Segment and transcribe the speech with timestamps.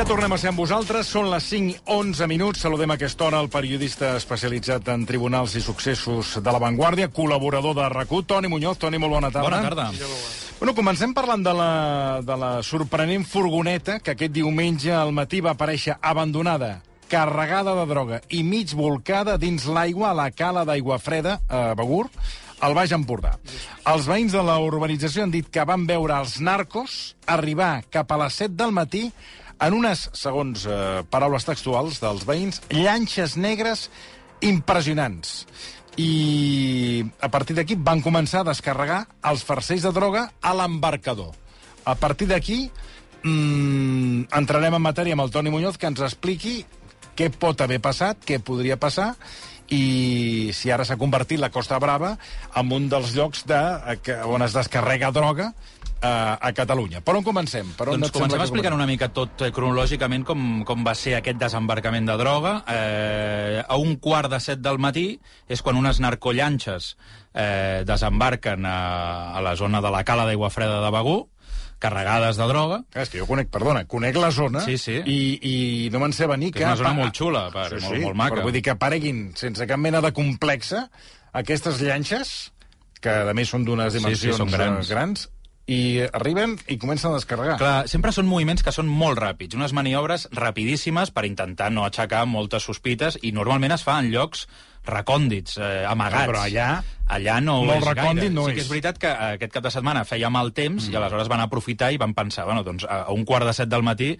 [0.00, 1.10] Ja tornem a ser amb vosaltres.
[1.12, 2.62] Són les 5.11 minuts.
[2.64, 7.74] Saludem a aquesta hora el periodista especialitzat en tribunals i successos de La Vanguardia, col·laborador
[7.76, 8.78] de rac Toni Muñoz.
[8.80, 9.50] Toni, molt bona tarda.
[9.50, 9.90] Bona tarda.
[10.56, 11.72] Bueno, comencem parlant de la,
[12.24, 16.80] de la sorprenent furgoneta que aquest diumenge al matí va aparèixer abandonada,
[17.12, 22.06] carregada de droga i mig volcada dins l'aigua a la cala d'aigua freda a Begur,
[22.60, 23.34] al Baix Empordà.
[23.84, 28.20] Els veïns de la urbanització han dit que van veure els narcos arribar cap a
[28.24, 29.10] les 7 del matí
[29.60, 33.88] en unes, segons eh, paraules textuals dels veïns, llanxes negres
[34.40, 35.44] impressionants.
[36.00, 41.34] I a partir d'aquí van començar a descarregar els farcells de droga a l'embarcador.
[41.84, 42.62] A partir d'aquí
[43.22, 46.60] mmm, entrarem en matèria amb el Toni Muñoz que ens expliqui
[47.18, 49.14] què pot haver passat, què podria passar
[49.70, 52.16] i si ara s'ha convertit la Costa Brava
[52.58, 53.60] en un dels llocs de,
[54.26, 55.52] on es descarrega droga
[56.00, 57.02] a, a Catalunya.
[57.04, 57.72] Per on comencem?
[57.78, 61.40] Per on doncs comencem explicant una mica tot eh, cronològicament com, com va ser aquest
[61.40, 62.54] desembarcament de droga.
[62.68, 65.08] Eh, a un quart de set del matí
[65.48, 66.94] és quan unes narcollanxes
[67.34, 68.78] eh, desembarquen a,
[69.36, 71.18] a la zona de la cala d'aigua freda de Begú,
[71.80, 72.82] carregades de droga.
[72.94, 75.00] És que jo conec, perdona, conec la zona sí, sí.
[75.00, 75.56] i, i
[75.92, 76.62] no me'n sé venir que...
[76.62, 78.36] És una zona molt xula, per, sí, molt, sí, molt maca.
[78.36, 80.86] Però vull dir que apareguin sense cap mena de complexa
[81.40, 82.52] aquestes llanxes,
[83.00, 84.84] que a més són d'unes dimensions sí, sí, són grans.
[84.84, 85.28] Eh, grans,
[85.70, 87.58] i arriben i comencen a descarregar.
[87.60, 92.24] Clar, sempre són moviments que són molt ràpids, unes maniobres rapidíssimes per intentar no aixecar
[92.26, 94.46] moltes sospites i normalment es fa en llocs
[94.86, 96.30] recòndits, eh, amagats.
[96.30, 96.70] Però allà...
[97.10, 98.28] Allà no molt és gaire.
[98.30, 100.92] no sí que és veritat que eh, aquest cap de setmana feia mal temps mm.
[100.92, 103.82] i aleshores van aprofitar i van pensar, bueno, doncs a un quart de set del
[103.82, 104.12] matí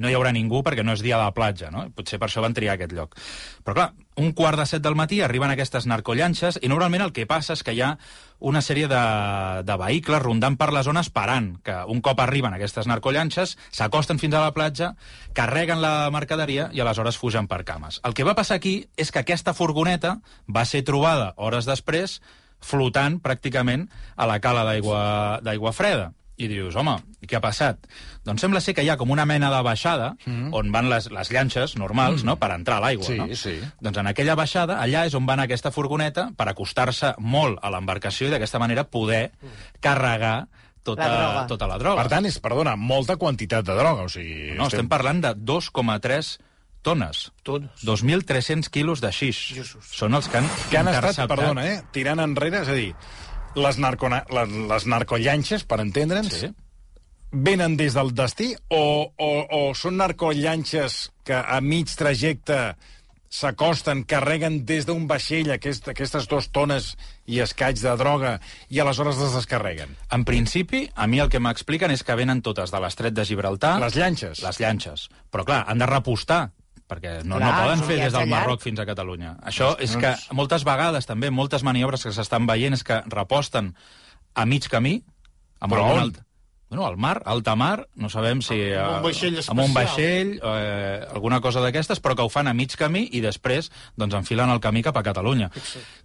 [0.00, 1.84] no hi haurà ningú perquè no és dia de la platja, no?
[1.94, 3.14] Potser per això van triar aquest lloc.
[3.64, 7.28] Però clar, un quart de set del matí arriben aquestes narcollanxes i normalment el que
[7.28, 7.92] passa és que hi ha
[8.50, 9.00] una sèrie de,
[9.68, 14.36] de vehicles rondant per la zona esperant que un cop arriben aquestes narcollanxes s'acosten fins
[14.36, 14.94] a la platja,
[15.36, 18.00] carreguen la mercaderia i aleshores fugen per cames.
[18.04, 20.18] El que va passar aquí és que aquesta furgoneta
[20.48, 22.20] va ser trobada hores després
[22.60, 26.10] flotant pràcticament a la cala d'aigua freda
[26.40, 26.96] i dius, home,
[27.28, 27.84] què ha passat?
[28.24, 30.54] Doncs sembla ser que hi ha com una mena de baixada mm -hmm.
[30.56, 32.26] on van les, les llanxes normals, mm.
[32.26, 33.28] no?, per entrar a l'aigua, sí, no?
[33.34, 37.58] Sí, Doncs en aquella baixada, allà és on va anar aquesta furgoneta per acostar-se molt
[37.62, 39.30] a l'embarcació i d'aquesta manera poder
[39.80, 40.48] carregar
[40.82, 42.02] tota la, tota la droga.
[42.02, 44.54] Per tant, és, perdona, molta quantitat de droga, o sigui...
[44.56, 46.38] No, estem, estem parlant de 2,3
[46.82, 47.32] tones.
[47.42, 47.84] Tones.
[47.84, 49.40] 2.300 quilos de xix.
[49.56, 49.90] Jesus.
[49.92, 52.94] Són els que han Que han estat, perdona, eh, tirant enrere, és a dir,
[53.54, 56.52] les, narco, les, les narcollanxes, per entendre'ns, Sí.
[57.32, 62.74] venen des del destí o, o, o són narcollanxes que a mig trajecte
[63.30, 66.96] s'acosten, carreguen des d'un vaixell aquest, aquestes dues tones
[67.30, 69.94] i escaig de droga i aleshores les descarreguen?
[70.10, 73.76] En principi, a mi el que m'expliquen és que venen totes de l'estret de Gibraltar...
[73.78, 74.42] Les llanxes?
[74.42, 75.06] Les llanxes.
[75.30, 76.50] Però, clar, han de repostar
[76.90, 78.64] perquè no, Clar, no poden fer des del Marroc llarg.
[78.66, 79.36] fins a Catalunya.
[79.46, 83.72] Això és que moltes vegades també, moltes maniobres que s'estan veient és que reposten
[84.34, 84.98] a mig camí,
[85.60, 86.02] amb Però algun on?
[86.08, 86.20] alt...
[86.70, 88.54] Bueno, al mar, alta mar, no sabem si...
[88.78, 89.74] Amb un vaixell eh, Amb un especial.
[89.74, 94.14] vaixell, eh, alguna cosa d'aquestes, però que ho fan a mig camí i després doncs,
[94.14, 95.48] enfilen el camí cap a Catalunya.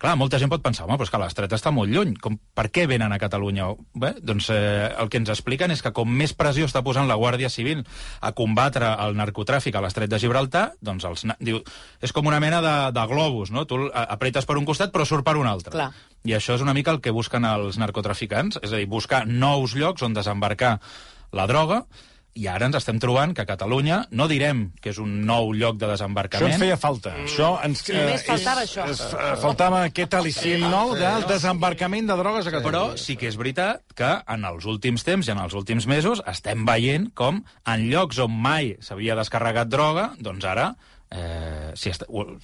[0.01, 2.15] Clar, molta gent pot pensar, home, però és que l'estret està molt lluny.
[2.17, 3.67] Com, per què venen a Catalunya?
[3.93, 7.19] Bé, doncs eh, el que ens expliquen és que com més pressió està posant la
[7.21, 7.85] Guàrdia Civil
[8.25, 11.61] a combatre el narcotràfic a l'estret de Gibraltar, doncs els, diu,
[12.01, 13.67] és com una mena de, de globus, no?
[13.69, 15.77] Tu a- apretes per un costat però surt per un altre.
[15.77, 15.91] Clar.
[16.25, 19.75] I això és una mica el que busquen els narcotraficants, és a dir, buscar nous
[19.77, 20.79] llocs on desembarcar
[21.35, 21.83] la droga,
[22.35, 25.77] i ara ens estem trobant que a Catalunya no direm que és un nou lloc
[25.79, 27.13] de Això desembarcament, ens feia falta.
[27.23, 28.87] Això ens, Sí, només faltava és, això.
[28.91, 32.97] És, eh, faltava aquest al·licient nou del desembarcament de drogues a però Catalunya.
[33.05, 36.65] sí que és veritat que en els últims temps i en els últims mesos estem
[36.67, 40.73] veient com en llocs on mai s'havia descarregat droga, doncs ara
[41.11, 42.03] eh, si est...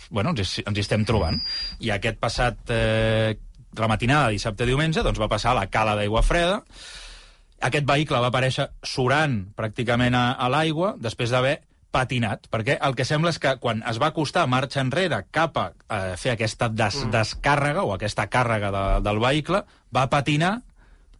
[0.09, 1.41] bueno, ens, hi- ens hi estem trobant.
[1.84, 3.36] I aquest passat eh,
[3.79, 6.62] la matinada de dissabte-diumenge doncs va passar a la cala d'aigua freda,
[7.62, 11.59] aquest vehicle va aparèixer surant pràcticament a, a l'aigua després d'haver
[11.91, 15.66] patinat, perquè el que sembla és que quan es va acostar marxa enrere cap a
[15.72, 19.64] eh, fer aquesta des descàrrega o aquesta càrrega de, del vehicle,
[19.94, 20.62] va patinar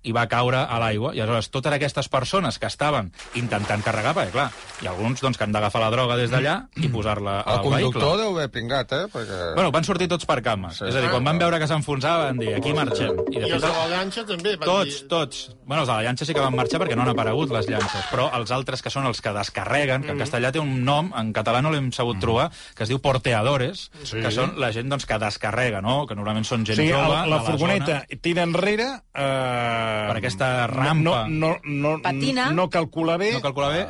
[0.04, 1.14] i va caure a l'aigua.
[1.16, 4.48] I aleshores totes aquestes persones que estaven intentant carregar, perquè clar,
[4.82, 7.60] hi ha alguns doncs, que han d'agafar la droga des d'allà i posar-la El al
[7.62, 7.92] vehicle.
[7.92, 9.04] conductor deu haver pringat, eh?
[9.14, 9.40] Perquè...
[9.56, 10.78] Bueno, van sortir tots per cames.
[10.82, 10.86] Sí.
[10.90, 13.22] És a dir, quan van veure que s'enfonsava, van dir, aquí marxem.
[13.32, 15.08] I els de la llanxa també van tots, dir...
[15.12, 15.44] tots.
[15.66, 18.08] Bueno, els de la llanxa sí que van marxar perquè no han aparegut les llances,
[18.12, 21.32] però els altres que són els que descarreguen, que en castellà té un nom, en
[21.34, 24.20] català no l'hem sabut trobar, que es diu porteadores, Sí.
[24.20, 26.06] que són la gent doncs, que descarrega, no?
[26.08, 27.06] que normalment són gent sigui, jove...
[27.22, 28.20] el, de la furgoneta zona.
[28.22, 28.88] tira enrere...
[29.14, 31.26] Eh, Per aquesta rampa.
[31.28, 32.52] No, no, no, Patina.
[32.52, 33.34] no calcula bé.
[33.34, 33.84] No calcula bé.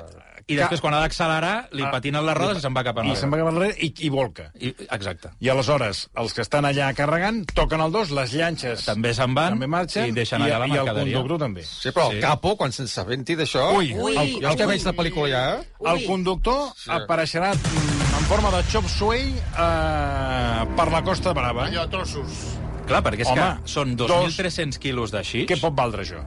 [0.51, 1.91] i després, quan ha d'accelerar, li Ah.
[1.93, 3.15] patinen les rodes i se'n va cap I enrere.
[3.21, 4.49] se'n va cap enrere i, i volca.
[4.59, 5.29] I, exacte.
[5.39, 9.53] I aleshores, els que estan allà carregant, toquen el dos, les llanxes També se'n van
[9.53, 11.13] també marxen, i deixen allà la i el mercaderia.
[11.21, 11.63] conductor també.
[11.63, 12.21] Sí, però el Sí.
[12.25, 13.77] capo, quan s'assabenti d'això...
[13.77, 14.17] Ui, Ui.
[14.17, 15.61] el, Jo que veig la pel·lícula ja...
[15.79, 15.89] Ui.
[15.91, 16.89] el conductor Sí.
[16.89, 21.67] apareixerà mm, en forma de chop suey eh, per la Costa Brava.
[21.67, 22.57] Allò, trossos.
[22.91, 26.23] Clar, perquè és Home, que són dos- 2.300 quilos de xix, Què pot valdre això?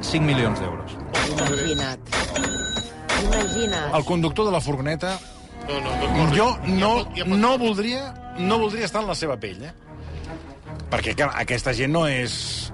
[0.00, 0.94] 5 milions d'euros.
[1.32, 2.14] Imagina't.
[3.24, 3.94] Imagina't.
[3.94, 5.18] El conductor de la furgoneta,
[5.68, 9.08] No, no, no jo no, Ja pot, ja pot no, voldria, no voldria estar en
[9.10, 9.72] la seva pell, eh?
[10.88, 12.72] Perquè, clar, aquesta gent no és...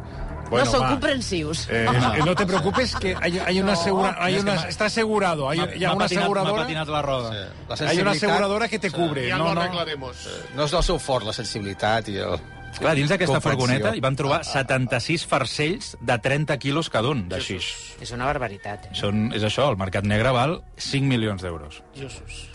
[0.53, 0.91] no són va.
[0.93, 1.65] comprensius.
[1.73, 1.89] Eh,
[2.25, 6.05] no te preocupes que hay, hay una asegura, hay una, está asegurado, hay, hay una
[6.05, 7.33] aseguradora, patinat la roda.
[7.33, 7.85] Sí.
[7.85, 9.29] La hay una aseguradora que te cubre.
[9.29, 9.61] Ja no, lo no.
[9.63, 10.29] arreglaremos.
[10.55, 12.39] no és el seu fort, la sensibilitat i el...
[12.79, 17.39] Clar, dins d'aquesta furgoneta hi van trobar 76 farcells de 30 quilos cada un de
[17.41, 17.69] xix.
[18.03, 18.89] És una barbaritat.
[18.91, 18.95] Eh?
[18.99, 21.83] Són, és això, el mercat negre val 5 milions d'euros.
[21.97, 22.49] Jesús.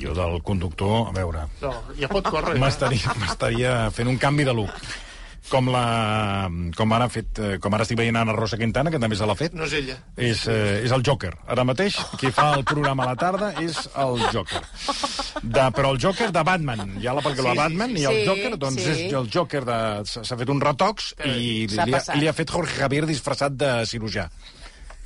[0.00, 2.56] Jo del conductor, a veure, No, ja pot córrer.
[2.56, 2.60] eh?
[2.60, 4.74] m'estaria m'estaria fent un canvi de look.
[5.48, 9.00] Com, la, com, ara ha fet, eh, com ara estic veient Anna Rosa Quintana, que
[9.02, 9.54] també se l'ha fet.
[9.56, 9.96] No és ella.
[10.16, 11.32] És, eh, és el Joker.
[11.50, 14.60] Ara mateix, qui fa el programa a la tarda és el Joker.
[15.42, 16.96] De, però el Joker de Batman.
[17.00, 18.94] Hi ha la pel·lícula Sí, Batman i el sí, Joker, doncs sí.
[19.08, 19.80] és el Joker de...
[20.10, 24.28] S'ha fet un retocs i li ha, li ha fet Jorge Javier disfressat de cirurgià.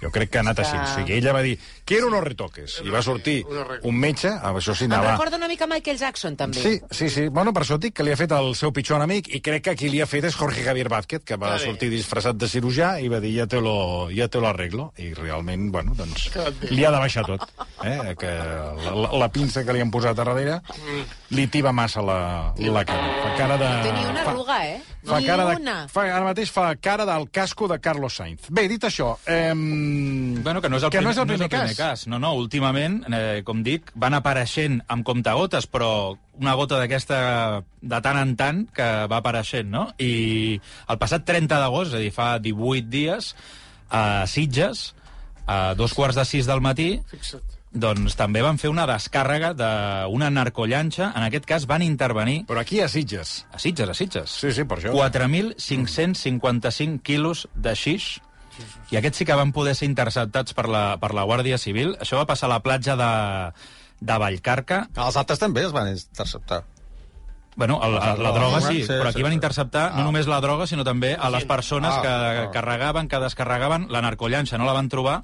[0.03, 0.77] Jo crec que ha anat així.
[0.77, 1.55] O sigui, ella va dir,
[1.87, 2.81] quiero unos retoques.
[2.85, 3.39] I va sortir
[3.85, 5.13] Un metge, ah, això sí, Em anava...
[5.15, 6.61] recorda una mica Michael Jackson, també.
[6.61, 7.29] Sí, sí, sí.
[7.29, 9.75] Bueno, per això dic que li ha fet el seu pitjor enemic i crec que
[9.81, 13.09] qui li ha fet és Jorge Javier Vázquez, que va sortir disfressat de cirurgià i
[13.09, 14.91] va dir ja te lo, ja te lo arreglo.
[14.99, 16.29] I realment, bueno, doncs,
[16.71, 17.47] li ha de baixar tot.
[17.85, 18.15] Eh?
[18.19, 20.61] Que la, la, la pinça que li han posat a darrere
[21.35, 22.19] li tiba massa la,
[22.59, 23.15] la cara.
[23.23, 23.71] Fa cara de...
[23.89, 24.83] Tenia una fa- arruga, eh?
[25.05, 28.47] Fa cara de, fa, ara mateix fa cara del casco de Carlos Sainz.
[28.49, 29.15] Bé, dit això...
[29.29, 29.53] Eh,
[30.45, 32.07] Bueno, que no és el, que primer, no és el primer, primer cas.
[32.11, 38.01] No, no, últimament, eh, com dic, van apareixent amb comptagotes, però una gota d'aquesta de
[38.05, 39.87] tant en tant que va apareixent, no?
[39.99, 43.35] I el passat 30 d'agost, és a dir, fa 18 dies,
[43.91, 44.95] a Sitges,
[45.47, 47.43] a dos quarts de sis del matí, Fixa't.
[47.75, 51.13] doncs també van fer una descàrrega d'una narcollanxa.
[51.17, 53.47] En aquest cas van intervenir Però aquí a Sitges.
[53.53, 54.31] a Sitges, a Sitges.
[54.31, 54.93] Sí, sí, per això.
[54.93, 58.21] 4.555 quilos de xix
[58.91, 61.97] i aquests sí que van poder ser interceptats per la, per la Guàrdia Civil.
[62.01, 63.11] Això va passar a la platja de,
[64.01, 64.87] de Vallcarca.
[64.97, 66.65] Els altres també es van interceptar.
[67.57, 69.37] Bueno, el, la, la droga sí, Sí, però sí, aquí van sí.
[69.39, 70.05] interceptar no Ah.
[70.09, 72.09] només la droga, sinó també a les persones Ah, que
[72.49, 72.49] ah.
[72.51, 73.87] carregaven, que descarregaven.
[73.95, 75.21] La narcollanxa no la van trobar,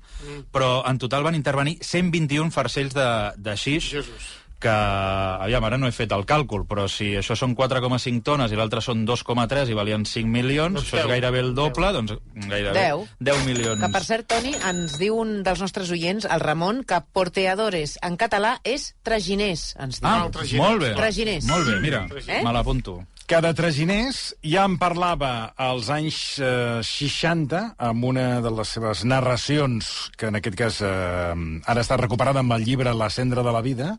[0.53, 4.29] però en total van intervenir 121 farcells de, de xix, Jesús.
[4.61, 8.59] Que, aviam, ara no he fet el càlcul, però si això són 4,5 tones i
[8.59, 12.15] l'altre són 2,3 i valien 5 milions, Doncs això és gairebé el doble, doncs
[12.47, 13.07] gairebé Deu.
[13.21, 13.81] 10 milions.
[13.81, 18.17] Que, per cert, Toni, ens diu un dels nostres oients, el Ramon, que porteadores en
[18.21, 20.09] català és traginers, ens diu.
[20.11, 20.67] Ah, traginers.
[20.69, 20.93] molt bé.
[20.99, 21.47] Traginers.
[21.49, 22.43] Molt bé, mira, Eh?
[22.45, 23.01] me l'apunto.
[23.31, 29.05] Que de traginers ja en parlava als anys eh, 60 amb una de les seves
[29.07, 31.37] narracions, que en aquest cas eh,
[31.71, 33.93] ara està recuperada amb el llibre La cendra de la vida,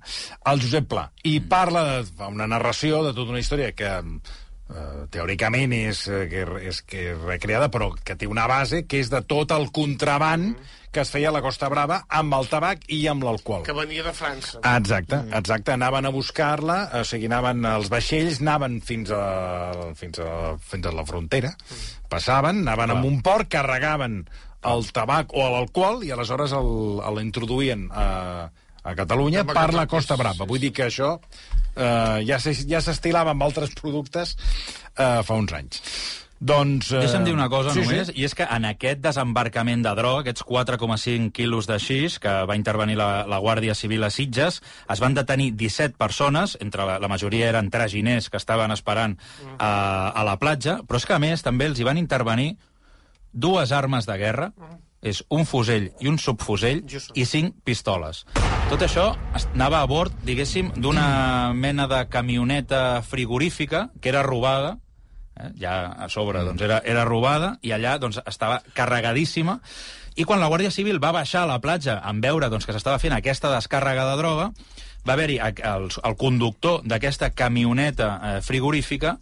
[0.51, 1.05] el Josep Pla.
[1.23, 3.93] I parla de fa una narració de tota una història que
[5.11, 9.09] teòricament és, eh, que, és que és recreada, però que té una base, que és
[9.11, 10.55] de tot el contraband
[10.91, 13.61] que es feia a la Costa Brava amb el tabac i amb l'alcohol.
[13.63, 14.59] Que venia de França.
[14.61, 15.71] Ah, Exacte, exacte.
[15.71, 19.21] Anaven a buscar-la, o sigui, anaven els vaixells, anaven fins a,
[19.95, 21.53] fins a, fins a la frontera,
[22.11, 24.25] passaven, anaven a un port, carregaven
[24.67, 28.51] el tabac o l'alcohol i aleshores el- l'introduïen a,
[28.83, 30.45] a Catalunya Amb per la Costa Brava.
[30.45, 31.15] Vull dir que això
[31.75, 34.35] eh, ja s'es- ja s'estilava amb altres productes
[34.97, 35.81] eh, fa uns anys.
[36.41, 36.87] Doncs...
[36.91, 38.15] Eh, Deixa'm dir una cosa sí, només, Sí.
[38.17, 42.55] i és que en aquest desembarcament de droga, aquests 4,5 quilos de xix que va
[42.57, 44.57] intervenir la, la Guàrdia Civil a Sitges,
[44.89, 49.19] es van detenir 17 persones, entre la, la majoria eren traginers que estaven esperant
[49.59, 52.55] a, a la platja, però és que a més també els hi van intervenir
[53.31, 54.49] dues armes de guerra,
[55.01, 56.83] és un fusell i un subfusell,
[57.17, 58.23] i cinc pistoles.
[58.69, 59.09] Tot això
[59.41, 64.77] anava a bord, diguéssim, d'una mena de camioneta frigorífica que era robada,
[65.35, 65.49] eh?
[65.59, 69.59] ja a sobre doncs, era, era robada, i allà doncs, estava carregadíssima,
[70.15, 72.99] i quan la Guàrdia Civil va baixar a la platja en veure doncs, que s'estava
[72.99, 74.51] fent aquesta descàrrega de droga,
[75.07, 79.15] va haver-hi el, el conductor d'aquesta camioneta eh, frigorífica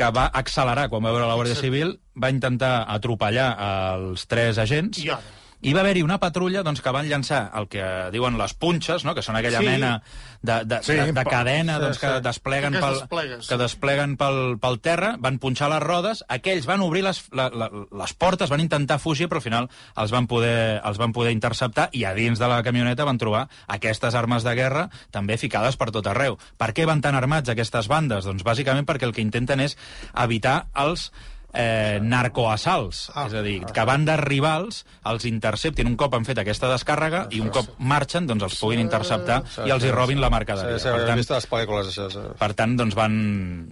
[0.00, 5.02] que va accelerar quan va veure la Guàrdia Civil, va intentar atropellar els tres agents,
[5.04, 5.36] I ara?
[5.62, 7.82] I va haver-hi una patrulla doncs, que van llançar el que
[8.14, 9.14] diuen les punxes, no?
[9.14, 9.66] que són aquella Sí.
[9.66, 10.02] mena
[10.40, 12.22] de, de, Sí, de, de cadena sí, doncs, que sí.
[12.24, 13.48] despleguen, Que es pel, despleguen, sí.
[13.48, 17.68] que despleguen pel, pel terra, van punxar les rodes, aquells van obrir les, la, la,
[17.92, 21.90] les portes, van intentar fugir, però al final els van, poder, els van poder interceptar
[21.92, 25.90] i a dins de la camioneta van trobar aquestes armes de guerra també ficades per
[25.92, 26.38] tot arreu.
[26.56, 28.24] Per què van tan armats aquestes bandes?
[28.24, 29.76] Doncs bàsicament perquè el que intenten és
[30.16, 31.10] evitar els
[31.52, 36.38] eh, narcoassalts, Ah, és a dir, que bandes rivals els interceptin un cop han fet
[36.38, 40.30] aquesta descàrrega i un cop marxen doncs els puguin interceptar i els hi robin la
[40.30, 40.78] mercaderia.
[40.78, 42.08] Sí, sí, Per tant, vist les pel·lícules, això.
[42.10, 42.26] Sí.
[42.38, 43.16] per tant, doncs van,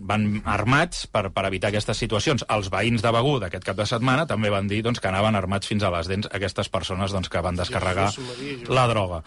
[0.08, 2.44] van armats per, per evitar aquestes situacions.
[2.49, 5.66] Els veïns de Begú d'aquest cap de setmana també van dir doncs, que anaven armats
[5.68, 8.11] fins a les dents aquestes persones doncs, que van descarregar
[8.68, 9.23] la droga.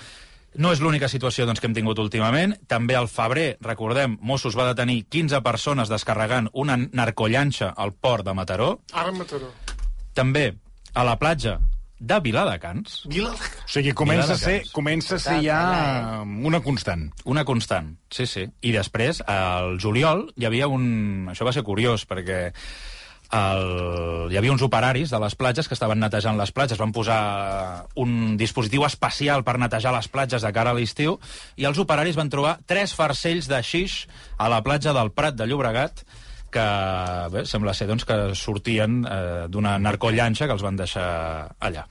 [0.59, 2.57] No és l'única situació doncs, que hem tingut últimament.
[2.67, 8.35] També al febrer, recordem, Mossos va detenir 15 persones descarregant una narcollanxa al port de
[8.35, 8.73] Mataró.
[8.91, 9.51] Ara Mataró.
[10.13, 10.49] També
[10.93, 11.59] a la platja
[12.01, 13.29] de Viladecans, Vila...
[13.31, 14.73] O sigui, comença a ser, Viladecans.
[14.73, 15.59] comença a ser ja
[16.25, 17.11] una constant.
[17.29, 18.47] Una constant, sí, sí.
[18.65, 21.29] I després, al juliol, hi havia un...
[21.31, 22.47] Això va ser curiós, perquè
[23.31, 24.31] el...
[24.31, 27.21] hi havia uns operaris de les platges que estaven netejant les platges, van posar
[27.99, 31.17] un dispositiu especial per netejar les platges de cara a l'estiu,
[31.55, 34.05] i els operaris van trobar tres farcells de xix
[34.37, 36.05] a la platja del Prat de Llobregat,
[36.51, 36.67] que
[37.31, 41.09] bé, sembla ser doncs, que sortien eh, d'una narcollanxa que els van deixar
[41.63, 41.87] allà.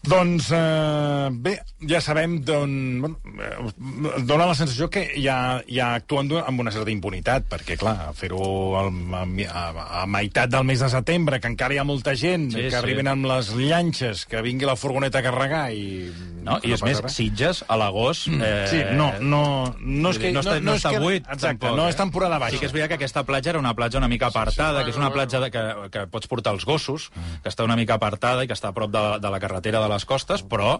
[0.00, 2.70] Doncs, eh, bé, ja sabem d'on...
[3.02, 8.14] Bueno, eh, dona la sensació que ja, ja actuen amb una certa impunitat, perquè, clar,
[8.16, 8.40] fer-ho
[8.80, 9.64] a, a,
[10.00, 12.78] a meitat del mes de setembre, que encara hi ha molta gent, Sí, que sí.
[12.80, 16.08] arriben amb les llanxes, que vingui la furgoneta a carregar i...
[16.40, 16.56] No?
[16.64, 17.18] I és passa més, res.
[17.20, 18.30] Sitges, a l'agost...
[18.32, 19.42] Eh, Sí, no, no,
[19.80, 20.32] no és que...
[20.32, 21.92] no, està, no, és està que, buit, Exacte, tampoc, no eh?
[21.92, 22.56] és temporada baixa.
[22.56, 25.00] Sí que és veritat que aquesta platja era una platja una mica apartada, que és
[25.00, 27.10] una platja de, que, que pots portar els gossos,
[27.44, 29.89] que està una mica apartada i que està a prop de, de la carretera de
[29.90, 30.78] les costes, però...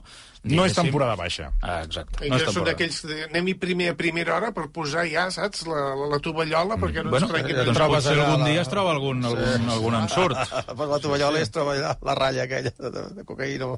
[0.50, 1.50] No és temporada baixa.
[1.61, 2.23] Ah, exacte.
[2.31, 2.71] No són temporada.
[2.71, 3.00] d'aquells...
[3.11, 7.05] de- Anem-hi primer a primera hora per posar ja, saps, la, la, la tovallola, perquè
[7.05, 7.59] no Bueno, ens trenquin...
[7.61, 10.40] ja doncs potser allà algun la- dia es troba algun, algun, algun ensurt.
[10.81, 13.75] Per la tovallola es troba allà la ratlla aquella de, de, de cocaïna.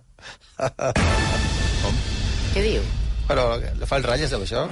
[2.54, 2.84] Què diu?
[3.28, 4.66] Però le fa el ratlles, amb això?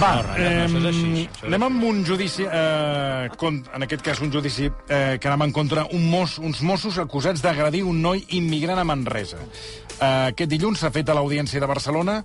[0.00, 3.62] Va, No, Ryan, no, això és així, això és anem amb un judici, eh, con,
[3.74, 7.40] en aquest cas un judici eh, que anem en contra un mos, uns Mossos acusats
[7.44, 9.40] d'agredir un noi immigrant a Manresa.
[9.40, 12.18] Eh, aquest dilluns s'ha fet a l'Audiència de Barcelona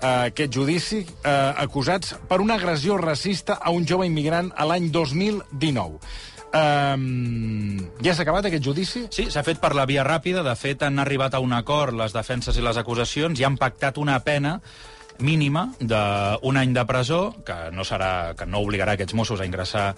[0.00, 4.90] eh, aquest judici eh, acusats per una agressió racista a un jove immigrant a l'any
[4.94, 6.00] 2019.
[6.56, 9.02] Um, ja s'ha acabat aquest judici?
[9.12, 10.44] Sí, s'ha fet per la via ràpida.
[10.46, 13.98] De fet, han arribat a un acord les defenses i les acusacions i han pactat
[14.00, 14.60] una pena
[15.20, 19.94] mínima d'un any de presó, que no, serà, que no obligarà aquests Mossos a ingressar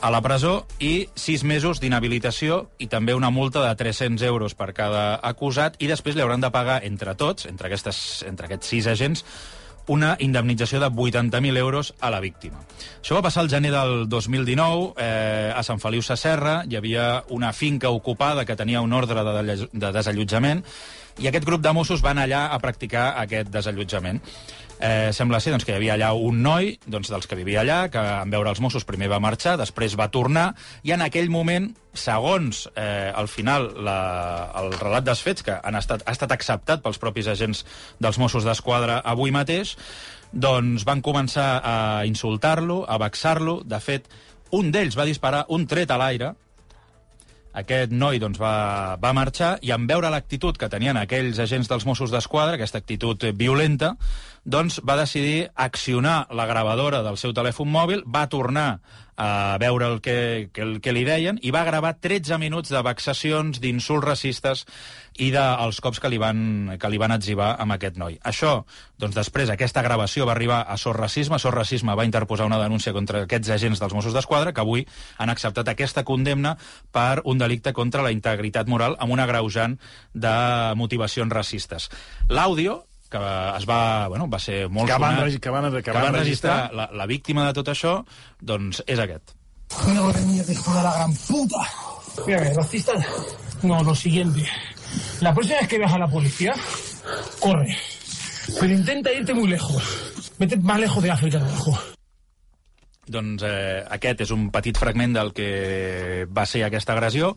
[0.00, 4.72] a la presó, i sis mesos d'inhabilitació i també una multa de 300 euros per
[4.76, 8.90] cada acusat, i després li hauran de pagar entre tots, entre, aquestes, entre aquests sis
[8.92, 9.24] agents,
[9.86, 12.62] una indemnització de 80.000 euros a la víctima.
[13.00, 17.52] Això va passar el gener del 2019, eh, a Sant Feliu Sasserra, hi havia una
[17.52, 20.64] finca ocupada que tenia un ordre de, de desallotjament,
[21.18, 24.20] i aquest grup de Mossos van allà a practicar aquest desallotjament.
[24.76, 27.78] Eh, sembla ser doncs, que hi havia allà un noi doncs, dels que vivia allà,
[27.92, 30.50] que en veure els Mossos primer va marxar, després va tornar,
[30.84, 33.96] i en aquell moment, segons eh, al final la,
[34.60, 37.64] el relat dels fets, que han estat, ha estat acceptat pels propis agents
[38.04, 39.78] dels Mossos d'Esquadra avui mateix,
[40.32, 43.62] doncs van començar a insultar-lo, a vexar-lo.
[43.64, 44.10] De fet,
[44.52, 46.34] un d'ells va disparar un tret a l'aire,
[47.56, 51.86] aquest noi doncs, va, va marxar i en veure l'actitud que tenien aquells agents dels
[51.88, 53.94] Mossos d'Esquadra, aquesta actitud violenta,
[54.46, 58.78] doncs va decidir accionar la gravadora del seu telèfon mòbil, va tornar
[59.16, 62.82] a veure el que, que, el que li deien i va gravar 13 minuts de
[62.84, 64.64] vexacions, d'insults racistes
[65.18, 68.18] i dels cops que li, van, que li van atzivar amb aquest noi.
[68.28, 68.60] Això,
[69.00, 71.40] doncs després, aquesta gravació va arribar a Sor Racisme.
[71.40, 74.84] Sor Racisme va interposar una denúncia contra aquests agents dels Mossos d'Esquadra que avui
[75.16, 76.54] han acceptat aquesta condemna
[76.92, 79.78] per un delicte contra la integritat moral amb un agreujant
[80.12, 80.36] de
[80.76, 81.88] motivacions racistes.
[82.28, 83.18] L'àudio que
[83.56, 86.14] es va, bueno, va ser molt Que van sonat, que van- que que van van
[86.14, 86.74] registrar registrar.
[86.74, 88.04] la, la víctima de tot això,
[88.40, 89.32] doncs és aquest.
[89.88, 91.62] Hijo de mierda, hijo de la gran puta.
[92.26, 92.92] Mira, racista.
[93.62, 94.46] No, lo siguiente.
[95.20, 96.54] La próxima vez que veas a la policía,
[97.40, 97.76] corre.
[98.60, 99.82] Pero intenta irte muy lejos.
[100.38, 101.76] Vete más lejos de África, abajo.
[103.06, 107.36] Doncs eh, aquest és un petit fragment del que va ser aquesta agressió.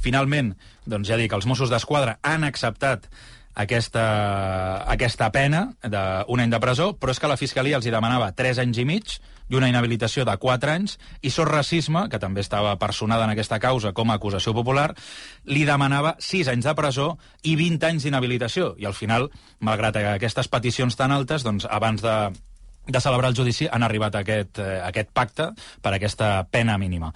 [0.00, 0.54] Finalment,
[0.88, 3.08] doncs ja dic, els Mossos d'Esquadra han acceptat
[3.54, 4.04] aquesta,
[4.90, 8.60] aquesta pena d'un any de presó, però és que la Fiscalia els hi demanava 3
[8.64, 9.16] anys i mig,
[9.50, 13.60] i una inhabilitació de 4 anys, i Sor Racisme, que també estava personada en aquesta
[13.60, 14.90] causa com a acusació popular,
[15.44, 17.10] li demanava 6 anys de presó
[17.42, 18.72] i 20 anys d'inhabilitació.
[18.80, 19.30] I al final,
[19.60, 22.16] malgrat aquestes peticions tan altes, doncs abans de
[22.86, 25.50] de celebrar el judici han arribat a aquest, eh, a aquest pacte
[25.82, 27.12] per aquesta pena mínima.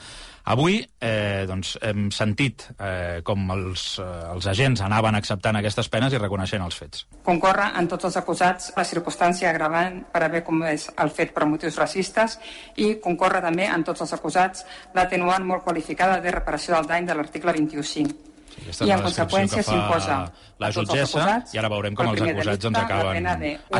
[0.48, 6.14] Avui eh, doncs, hem sentit eh, com els, eh, els agents anaven acceptant aquestes penes
[6.16, 7.04] i reconeixent els fets.
[7.26, 11.76] Concorre en tots els acusats la circumstància agravant per haver comès el fet per motius
[11.76, 12.38] racistes
[12.80, 14.64] i concorre també en tots els acusats
[14.96, 18.27] l'atenuant molt qualificada de reparació del dany de l'article 21.5.
[18.62, 20.16] Aquesta I en conseqüència s'imposa
[20.58, 23.30] la jutgessa i ara veurem com els acusats delicte, doncs, acaben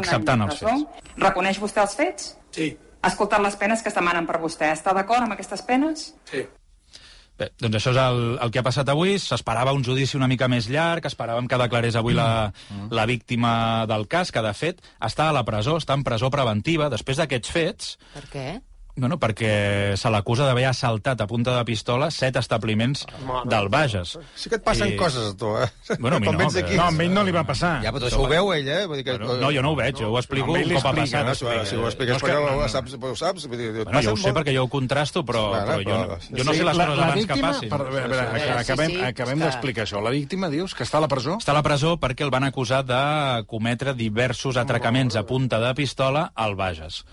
[0.03, 1.09] acceptant els fets.
[1.25, 2.31] Reconeix vostè els fets?
[2.55, 4.73] Sí, Ha escoltat les penes que es demanen per vostè.
[4.75, 6.13] Està d'acord amb aquestes penes?
[6.31, 6.47] sí.
[7.39, 9.13] Bé, doncs això és el, el que ha passat avui.
[9.23, 12.51] S'esperava un judici una mica més llarg, esperàvem que declarés avui la,
[12.91, 16.89] la víctima del cas, que de fet està a la presó, està en presó preventiva.
[16.91, 18.49] Després d'aquests fets, Per què?
[18.99, 23.07] Bueno, perquè se l'acusa d'haver assaltat a punta de pistola set establiments
[23.47, 24.19] del Bages.
[24.35, 25.69] Sí que et passen I- coses, a tu, eh?
[25.99, 26.77] Bueno, a mi no, que- aquí...
[26.77, 27.79] No, amb ell no li va passar.
[27.83, 28.87] Ja, però això ho veu ell, eh?
[28.87, 29.17] Vull dir que...
[29.19, 31.43] Bueno, no, jo no ho veig, jo ho explico ell un cop ha passat.
[31.43, 32.69] Bueno, si, si ho expliques No, que- no, ho no.
[32.69, 33.47] saps, ho saps.
[33.49, 35.97] Vull dir, Bueno, jo ho sé molt- perquè jo ho contrasto, però, Bueno, però jo,
[35.97, 37.69] no, però- jo no sé les coses la abans que víctima, passin.
[37.71, 40.03] Per, a veure, a veure, Sí, sí, acabem, sí, acabem que- d'explicar això.
[40.03, 41.39] La víctima, dius, que està a la presó?
[41.39, 45.75] Està a la presó perquè el van acusar de cometre diversos atracaments a punta de
[45.75, 47.05] pistola al Bages.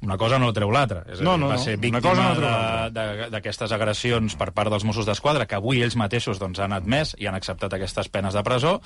[0.00, 1.02] Una cosa no treu l'altra.
[1.12, 2.90] És No, no, va ser víctima no
[3.32, 7.28] d'aquestes agressions per part dels Mossos d'Esquadra, que avui ells mateixos doncs, han admès i
[7.28, 8.78] han acceptat aquestes penes de presó,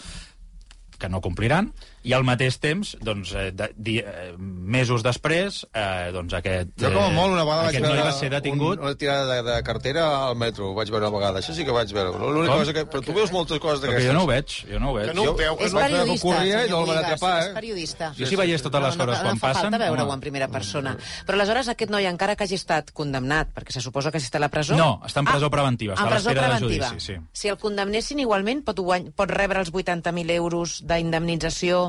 [0.99, 1.73] que no compliran,
[2.05, 6.91] i al mateix temps, doncs, eh, de, di, eh, mesos després, eh, doncs aquest, Jo
[6.93, 8.79] com a molt una vegada vaig veure va ser detingut.
[8.79, 11.65] un, una tirada de, de cartera al metro, ho vaig veure una vegada, això sí
[11.65, 12.13] que vaig veure.
[12.19, 12.85] L'única cosa que...
[12.95, 14.09] Però tu veus moltes coses d'aquestes.
[14.11, 15.09] jo no ho veig, jo no ho veig.
[15.09, 16.83] Que no ho veu, que És no vaig veure que periodista, corria i senyor no
[16.85, 17.47] el van atrapar, eh?
[17.49, 18.11] És periodista.
[18.19, 19.71] Jo si veiés totes les no, coses no, quan no fa passen...
[19.71, 20.95] falta veure-ho en primera persona.
[21.25, 24.45] Però aleshores aquest noi, encara que hagi estat condemnat, perquè se suposa que està a
[24.45, 24.77] la presó...
[24.77, 26.93] No, està en presó preventiva, està a l'espera de preventiva.
[26.93, 27.19] judici, sí.
[27.33, 29.09] Si el condemnessin igualment, pot, guany...
[29.17, 31.81] pot rebre els 80.000 euros d'indemnització...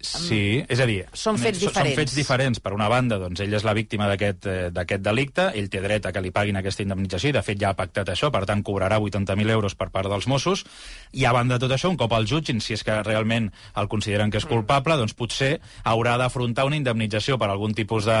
[0.00, 1.00] Sí, és a dir...
[1.12, 1.96] Són fets Són diferents.
[1.98, 2.60] fets diferents.
[2.62, 6.06] Per una banda, doncs, ell és la víctima d'aquest eh, d'aquest delicte, ell té dret
[6.06, 8.62] a que li paguin aquesta indemnització, i de fet ja ha pactat això, per tant
[8.62, 10.64] cobrarà 80.000 euros per part dels Mossos,
[11.12, 13.88] i a banda de tot això, un cop el jutgin, si és que realment el
[13.90, 18.18] consideren que és culpable, doncs potser haurà d'afrontar una indemnització per algun tipus de...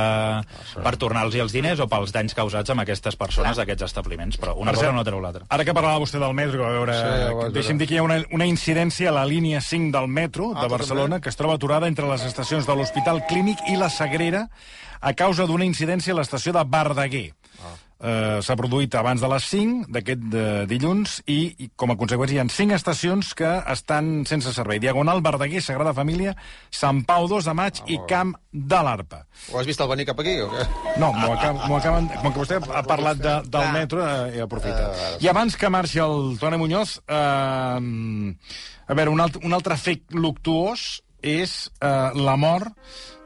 [0.82, 4.72] per tornar-los els diners o pels danys causats amb aquestes persones d'aquests establiments, però una
[4.74, 5.46] Per cosa no treu l'altra.
[5.48, 8.06] Ara que parlava vostè del metro, a veure, Sí, ja deixi'm dir que hi ha
[8.06, 11.36] una, una incidència a la línia 5 del metro Ah, de tu Barcelona que es
[11.38, 14.46] troba aturada entre les estacions de l'Hospital Clínic i la Sagrera
[15.04, 17.26] a causa d'una incidència a l'estació de Verdaguer.
[17.60, 17.72] Ah.
[17.98, 22.38] Eh, S'ha produït abans de les 5 d'aquest eh, dilluns i, i, com a conseqüència,
[22.38, 24.80] hi ha 5 estacions que estan sense servei.
[24.80, 26.32] Diagonal, Verdaguer, Sagrada Família,
[26.72, 29.26] Sant Pau 2 de maig i Camp de l'Arpa.
[29.52, 30.64] Ho has vist el venir cap aquí, o què?
[31.02, 32.08] No, m'ho acab, acaben...
[32.22, 35.20] Com que vostè ha parlat de, del metro, eh, he aprofitat.
[35.20, 38.32] I abans que marxi el Toni Muñoz, eh,
[38.88, 42.74] a veure, un, alt, un altre fet luctuós és eh, la mort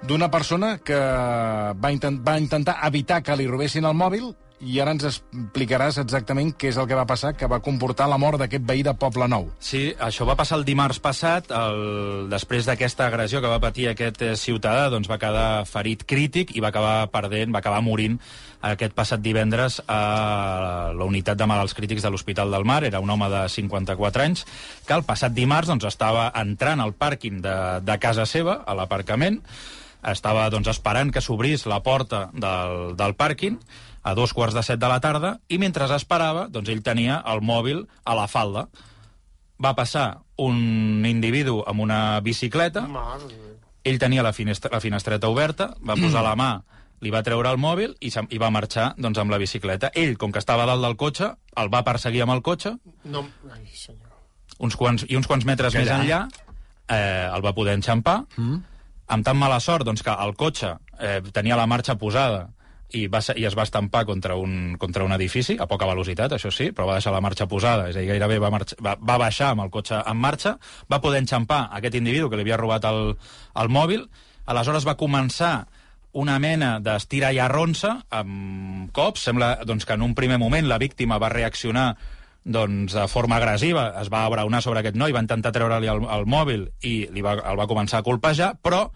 [0.09, 4.93] d'una persona que va, intent, va intentar evitar que li robessin el mòbil i ara
[4.95, 8.63] ens explicaràs exactament què és el que va passar que va comportar la mort d'aquest
[8.67, 9.49] veí de Poble Nou.
[9.59, 12.31] Sí, això va passar el dimarts passat, el...
[12.31, 16.63] després d'aquesta agressió que va patir aquest eh, ciutadà, doncs va quedar ferit crític i
[16.63, 18.21] va acabar perdent, va acabar morint
[18.63, 20.01] aquest passat divendres a
[20.95, 22.85] la unitat de malalts crítics de l'Hospital del Mar.
[22.87, 24.47] Era un home de 54 anys
[24.87, 29.43] que el passat dimarts doncs, estava entrant al pàrquing de, de casa seva, a l'aparcament,
[30.07, 33.59] estava doncs, esperant que s'obrís la porta del, del pàrquing
[34.03, 37.41] a dos quarts de set de la tarda i mentre esperava, doncs ell tenia el
[37.41, 38.67] mòbil a la falda.
[39.63, 42.87] Va passar un individu amb una bicicleta,
[43.85, 46.53] ell tenia la, finestra, la finestreta oberta, va posar la mà,
[47.03, 49.91] li va treure el mòbil i, i va marxar doncs, amb la bicicleta.
[49.95, 53.67] Ell, com que estava dalt del cotxe, el va perseguir amb el cotxe, No, ai,
[53.75, 54.11] senyor.
[54.59, 56.25] uns quants, i uns quants metres més enllà
[56.89, 58.59] eh, el va poder enxampar, mm.
[59.15, 62.49] amb tan mala sort doncs, que el cotxe eh, tenia la marxa posada
[62.93, 66.37] i, va, ser- i es va estampar contra un, contra un edifici, a poca velocitat,
[66.37, 68.97] això sí, però va deixar la marxa posada, és a dir, gairebé va, marxa, va,
[69.01, 70.57] va baixar amb el cotxe en marxa,
[70.93, 73.15] va poder enxampar aquest individu que li havia robat el,
[73.63, 74.09] el mòbil,
[74.47, 75.55] aleshores va començar
[76.13, 79.23] una mena d'estira i arronsa amb cops.
[79.31, 81.95] Sembla doncs, que en un primer moment la víctima va reaccionar
[82.45, 86.27] doncs, de forma agressiva, es va abraonar sobre aquest noi, va intentar treure-li el, el
[86.27, 88.89] mòbil i li va, el va començar a colpejar, però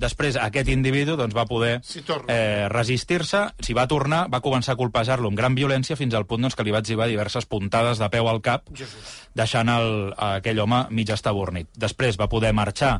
[0.00, 5.30] després aquest individu doncs, va poder eh, resistir-se, s'hi va tornar, va començar a colpejar-lo
[5.30, 8.28] amb gran violència fins al punt doncs, que li va exhibar diverses puntades de peu
[8.28, 9.16] al cap, Jesús.
[9.36, 11.70] deixant el, aquell home mig estabornit.
[11.76, 12.98] Després va poder marxar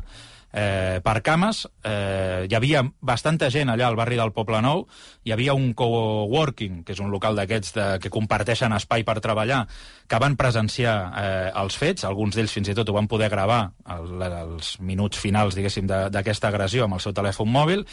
[0.53, 1.65] eh, per cames.
[1.83, 4.85] Eh, hi havia bastanta gent allà al barri del Poble Nou.
[5.23, 9.65] Hi havia un coworking, que és un local d'aquests que comparteixen espai per treballar,
[10.07, 12.07] que van presenciar eh, els fets.
[12.07, 13.61] Alguns d'ells fins i tot ho van poder gravar
[13.97, 17.85] el, els minuts finals, diguéssim, d'aquesta agressió amb el seu telèfon mòbil.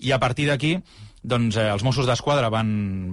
[0.00, 0.76] I a partir d'aquí
[1.26, 2.68] doncs, eh, els Mossos d'Esquadra van,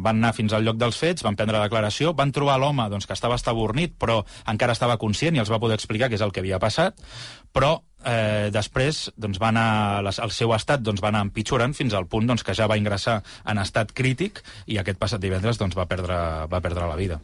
[0.05, 3.17] van anar fins al lloc dels fets, van prendre declaració, van trobar l'home doncs, que
[3.17, 6.43] estava estabornit, però encara estava conscient i els va poder explicar què és el que
[6.43, 7.01] havia passat,
[7.53, 11.93] però eh, després doncs, va anar, les- el seu estat doncs, va anar empitjorant fins
[11.93, 15.77] al punt doncs, que ja va ingressar en estat crític i aquest passat divendres doncs,
[15.77, 16.17] va, perdre,
[16.51, 17.21] va perdre la vida.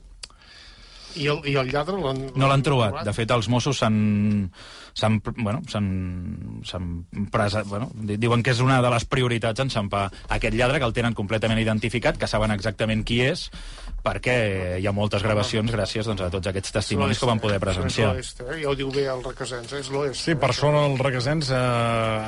[1.16, 2.20] I el, i el lladre l'han...
[2.36, 3.02] No l'han trobat.
[3.08, 4.52] De fet, els Mossos s'han...
[5.00, 10.10] s'han bueno, s'han s'han presa, bueno, di- diuen que és una de les prioritats enxampar
[10.30, 13.46] aquest lladre, que el tenen completament identificat, que saben exactament qui és,
[14.04, 18.14] perquè hi ha moltes gravacions gràcies doncs, a tots aquests testimonis que van poder presenciar.
[18.20, 18.60] És eh?
[18.64, 19.82] Ja ho diu bé el Requesens, eh?
[19.84, 20.20] és l'oest.
[20.24, 21.60] Sí, per sort el Requesens eh,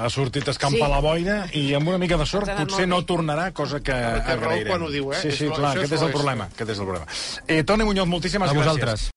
[0.06, 0.92] ha sortit a escampar Sí.
[0.96, 4.38] la boira i amb una mica de sort potser no tornarà, cosa que té raó
[4.38, 4.68] agrairem.
[4.74, 5.20] quan ho diu, eh?
[5.24, 6.48] Sí, sí, clar, aquest és el problema.
[6.52, 7.08] Aquest és el problema.
[7.48, 8.80] Eh, Toni Muñoz, moltíssimes A gràcies.
[8.80, 9.10] vosaltres.